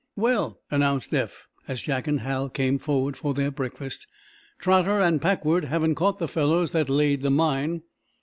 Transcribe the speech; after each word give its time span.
"Well," 0.15 0.59
announced 0.71 1.13
Eph, 1.13 1.47
as 1.67 1.83
Jack 1.83 2.07
and 2.07 2.21
Hal 2.21 2.49
came 2.49 2.79
forward 2.79 3.15
for 3.15 3.35
their 3.35 3.51
breakfast, 3.51 4.07
"Trotter 4.57 4.99
and 4.99 5.21
Packwood 5.21 5.65
haven't 5.65 5.93
caught 5.93 6.17
the 6.17 6.27
fellows 6.27 6.71
that 6.71 6.89
laid 6.89 7.21
the 7.21 7.29
mine." 7.29 7.83